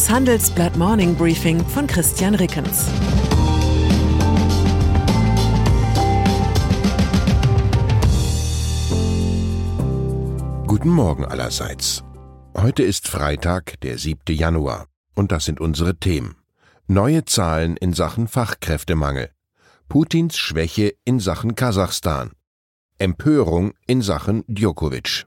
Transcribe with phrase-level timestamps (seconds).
[0.00, 2.86] Das Handelsblatt Morning Briefing von Christian Rickens.
[10.66, 12.02] Guten Morgen allerseits.
[12.56, 14.20] Heute ist Freitag, der 7.
[14.30, 16.36] Januar, und das sind unsere Themen.
[16.86, 19.28] Neue Zahlen in Sachen Fachkräftemangel.
[19.90, 22.30] Putins Schwäche in Sachen Kasachstan.
[22.96, 25.26] Empörung in Sachen Djokovic.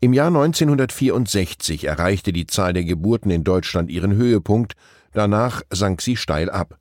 [0.00, 4.74] Im Jahr 1964 erreichte die Zahl der Geburten in Deutschland ihren Höhepunkt,
[5.12, 6.78] danach sank sie steil ab.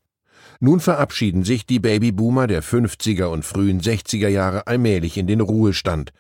[0.60, 6.12] Nun verabschieden sich die Babyboomer der 50er und frühen 60er Jahre allmählich in den Ruhestand.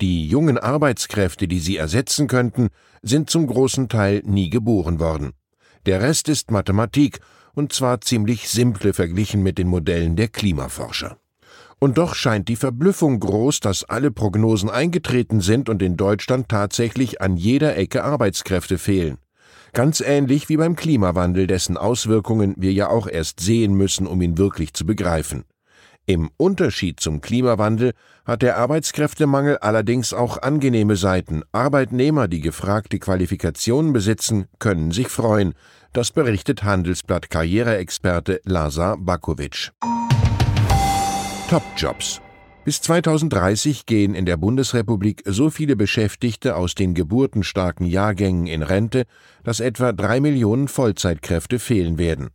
[0.00, 2.68] Die jungen Arbeitskräfte, die sie ersetzen könnten,
[3.02, 5.32] sind zum großen Teil nie geboren worden.
[5.86, 7.20] Der Rest ist Mathematik,
[7.54, 11.16] und zwar ziemlich simple verglichen mit den Modellen der Klimaforscher.
[11.80, 17.20] Und doch scheint die Verblüffung groß, dass alle Prognosen eingetreten sind und in Deutschland tatsächlich
[17.20, 19.18] an jeder Ecke Arbeitskräfte fehlen.
[19.72, 24.38] Ganz ähnlich wie beim Klimawandel, dessen Auswirkungen wir ja auch erst sehen müssen, um ihn
[24.38, 25.44] wirklich zu begreifen.
[26.06, 27.92] Im Unterschied zum Klimawandel
[28.24, 31.42] hat der Arbeitskräftemangel allerdings auch angenehme Seiten.
[31.52, 35.52] Arbeitnehmer, die gefragte Qualifikationen besitzen, können sich freuen.
[35.92, 39.70] Das berichtet Handelsblatt Karriereexperte Lazar Bakovic.
[41.50, 42.22] Top-Jobs
[42.68, 49.06] bis 2030 gehen in der Bundesrepublik so viele Beschäftigte aus den geburtenstarken Jahrgängen in Rente,
[49.42, 52.28] dass etwa drei Millionen Vollzeitkräfte fehlen werden.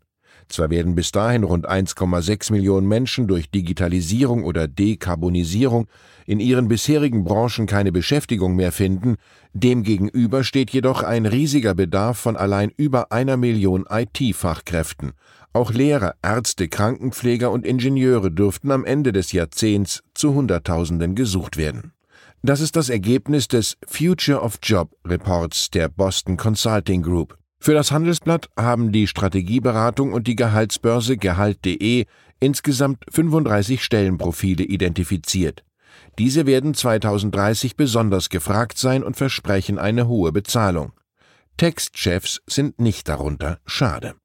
[0.49, 5.87] Zwar werden bis dahin rund 1,6 Millionen Menschen durch Digitalisierung oder Dekarbonisierung
[6.25, 9.15] in ihren bisherigen Branchen keine Beschäftigung mehr finden,
[9.53, 15.13] demgegenüber steht jedoch ein riesiger Bedarf von allein über einer Million IT-Fachkräften.
[15.51, 21.93] Auch Lehrer, Ärzte, Krankenpfleger und Ingenieure dürften am Ende des Jahrzehnts zu Hunderttausenden gesucht werden.
[22.41, 27.37] Das ist das Ergebnis des Future of Job Reports der Boston Consulting Group.
[27.63, 32.07] Für das Handelsblatt haben die Strategieberatung und die Gehaltsbörse Gehalt.de
[32.41, 35.63] insgesamt 35 Stellenprofile identifiziert.
[36.19, 40.91] Diese werden 2030 besonders gefragt sein und versprechen eine hohe Bezahlung.
[41.55, 44.15] Textchefs sind nicht darunter, schade.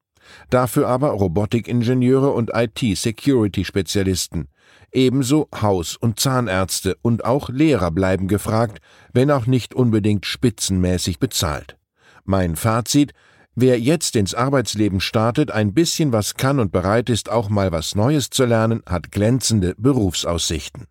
[0.50, 4.48] Dafür aber Robotikingenieure und IT-Security-Spezialisten.
[4.90, 8.80] Ebenso Haus- und Zahnärzte und auch Lehrer bleiben gefragt,
[9.12, 11.76] wenn auch nicht unbedingt spitzenmäßig bezahlt.
[12.24, 13.14] Mein Fazit,
[13.60, 17.94] wer jetzt ins Arbeitsleben startet, ein bisschen was kann und bereit ist, auch mal was
[17.94, 20.86] Neues zu lernen, hat glänzende Berufsaussichten.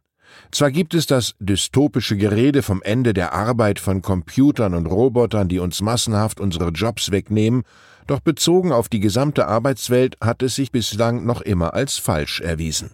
[0.52, 5.60] Zwar gibt es das dystopische Gerede vom Ende der Arbeit von Computern und Robotern, die
[5.60, 7.64] uns massenhaft unsere Jobs wegnehmen,
[8.06, 12.92] doch bezogen auf die gesamte Arbeitswelt hat es sich bislang noch immer als falsch erwiesen.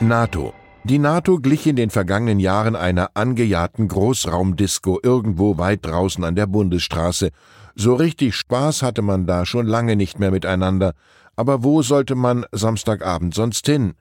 [0.00, 0.54] NATO.
[0.84, 6.46] Die NATO glich in den vergangenen Jahren einer angejagten Großraumdisco irgendwo weit draußen an der
[6.46, 7.30] Bundesstraße.
[7.74, 10.94] So richtig Spaß hatte man da schon lange nicht mehr miteinander.
[11.36, 13.94] Aber wo sollte man Samstagabend sonst hin?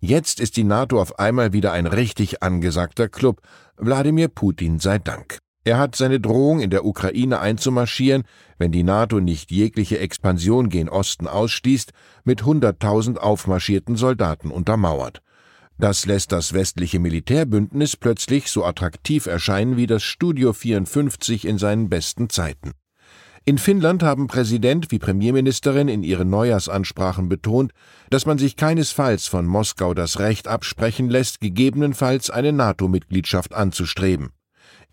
[0.00, 3.40] Jetzt ist die NATO auf einmal wieder ein richtig angesagter Club.
[3.76, 5.38] Wladimir Putin sei Dank.
[5.64, 8.22] Er hat seine Drohung, in der Ukraine einzumarschieren,
[8.58, 11.92] wenn die NATO nicht jegliche Expansion gen Osten ausschließt,
[12.24, 15.20] mit 100.000 aufmarschierten Soldaten untermauert.
[15.80, 21.88] Das lässt das westliche Militärbündnis plötzlich so attraktiv erscheinen wie das Studio 54 in seinen
[21.88, 22.72] besten Zeiten.
[23.44, 27.72] In Finnland haben Präsident wie Premierministerin in ihren Neujahrsansprachen betont,
[28.10, 34.30] dass man sich keinesfalls von Moskau das Recht absprechen lässt, gegebenenfalls eine NATO-Mitgliedschaft anzustreben.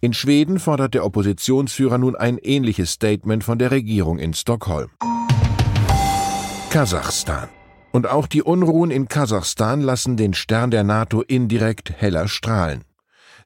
[0.02, 4.92] In Schweden fordert der Oppositionsführer nun ein ähnliches Statement von der Regierung in Stockholm.
[6.70, 7.50] Kasachstan.
[7.95, 12.83] Und auch die Unruhen in Kasachstan lassen den Stern der NATO indirekt heller strahlen.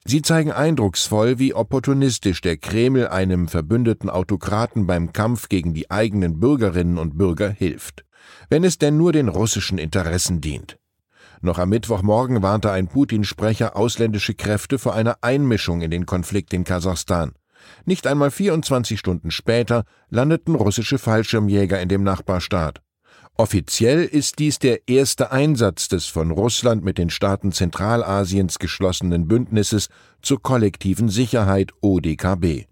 [0.04, 6.40] Sie zeigen eindrucksvoll, wie opportunistisch der Kreml einem verbündeten Autokraten beim Kampf gegen die eigenen
[6.40, 8.04] Bürgerinnen und Bürger hilft,
[8.48, 10.78] wenn es denn nur den russischen Interessen dient.
[11.40, 16.64] Noch am Mittwochmorgen warnte ein Putin-Sprecher ausländische Kräfte vor einer Einmischung in den Konflikt in
[16.64, 17.34] Kasachstan.
[17.84, 22.82] Nicht einmal 24 Stunden später landeten russische Fallschirmjäger in dem Nachbarstaat.
[23.40, 29.88] Offiziell ist dies der erste Einsatz des von Russland mit den Staaten Zentralasiens geschlossenen Bündnisses
[30.20, 32.66] zur kollektiven Sicherheit ODKB.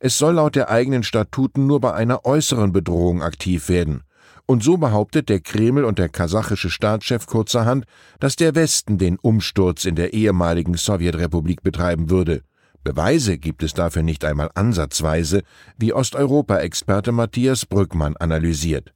[0.00, 4.02] Es soll laut der eigenen Statuten nur bei einer äußeren Bedrohung aktiv werden.
[4.44, 7.86] Und so behauptet der Kreml und der kasachische Staatschef kurzerhand,
[8.20, 12.42] dass der Westen den Umsturz in der ehemaligen Sowjetrepublik betreiben würde.
[12.82, 15.44] Beweise gibt es dafür nicht einmal ansatzweise,
[15.78, 18.93] wie Osteuropa-Experte Matthias Brückmann analysiert.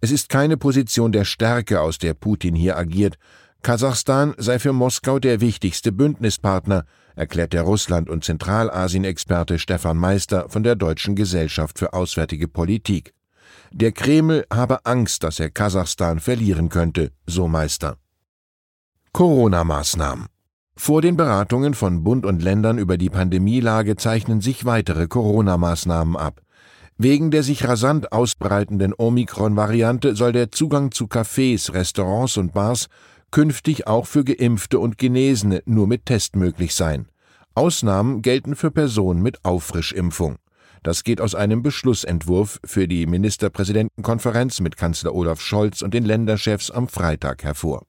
[0.00, 3.16] Es ist keine Position der Stärke, aus der Putin hier agiert.
[3.62, 6.84] Kasachstan sei für Moskau der wichtigste Bündnispartner,
[7.14, 13.14] erklärt der Russland- und Zentralasien-Experte Stefan Meister von der Deutschen Gesellschaft für Auswärtige Politik.
[13.70, 17.96] Der Kreml habe Angst, dass er Kasachstan verlieren könnte, so Meister.
[19.12, 20.26] Corona-Maßnahmen
[20.74, 26.40] vor den Beratungen von Bund und Ländern über die Pandemielage zeichnen sich weitere Corona-Maßnahmen ab.
[26.98, 32.88] Wegen der sich rasant ausbreitenden Omikron-Variante soll der Zugang zu Cafés, Restaurants und Bars
[33.30, 37.08] künftig auch für Geimpfte und Genesene nur mit Test möglich sein.
[37.54, 40.36] Ausnahmen gelten für Personen mit Auffrischimpfung.
[40.82, 46.70] Das geht aus einem Beschlussentwurf für die Ministerpräsidentenkonferenz mit Kanzler Olaf Scholz und den Länderchefs
[46.70, 47.86] am Freitag hervor.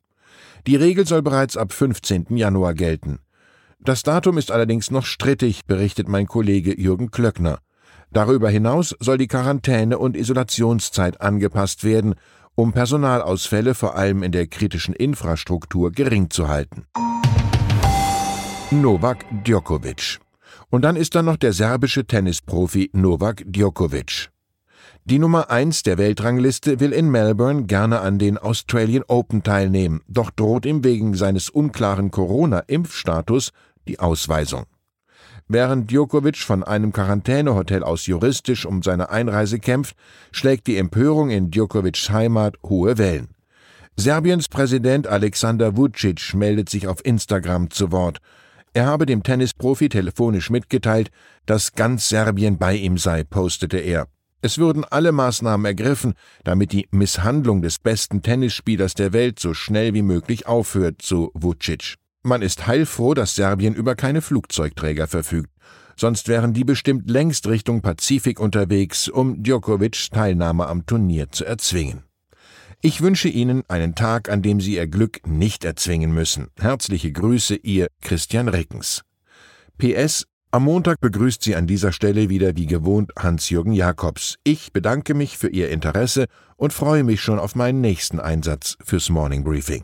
[0.68, 2.38] Die Regel soll bereits ab 15.
[2.38, 3.20] Januar gelten.
[3.80, 7.60] Das Datum ist allerdings noch strittig, berichtet mein Kollege Jürgen Klöckner.
[8.14, 12.14] Darüber hinaus soll die Quarantäne- und Isolationszeit angepasst werden,
[12.54, 16.86] um Personalausfälle vor allem in der kritischen Infrastruktur gering zu halten.
[18.70, 20.20] Novak Djokovic.
[20.70, 24.30] Und dann ist da noch der serbische Tennisprofi Novak Djokovic.
[25.06, 30.30] Die Nummer 1 der Weltrangliste will in Melbourne gerne an den Australian Open teilnehmen, doch
[30.30, 33.52] droht ihm wegen seines unklaren Corona-Impfstatus
[33.88, 34.66] die Ausweisung.
[35.48, 39.96] Während Djokovic von einem Quarantänehotel aus juristisch um seine Einreise kämpft,
[40.32, 43.30] schlägt die Empörung in Djokovics Heimat hohe Wellen.
[43.96, 48.20] Serbiens Präsident Alexander Vucic meldet sich auf Instagram zu Wort.
[48.74, 51.12] Er habe dem Tennisprofi telefonisch mitgeteilt,
[51.46, 54.08] dass ganz Serbien bei ihm sei, postete er.
[54.42, 59.94] Es würden alle Maßnahmen ergriffen, damit die Misshandlung des besten Tennisspielers der Welt so schnell
[59.94, 61.96] wie möglich aufhört, so Vucic.
[62.24, 65.50] Man ist heilfroh, dass Serbien über keine Flugzeugträger verfügt,
[65.98, 72.04] sonst wären die bestimmt längst Richtung Pazifik unterwegs, um Djokovics Teilnahme am Turnier zu erzwingen.
[72.82, 76.48] Ich wünsche Ihnen einen Tag, an dem Sie Ihr Glück nicht erzwingen müssen.
[76.58, 79.02] Herzliche Grüße, Ihr Christian Reckens.
[79.78, 84.36] PS am Montag begrüßt Sie an dieser Stelle wieder wie gewohnt Hans-Jürgen Jakobs.
[84.44, 89.10] Ich bedanke mich für Ihr Interesse und freue mich schon auf meinen nächsten Einsatz fürs
[89.10, 89.84] Morning Briefing.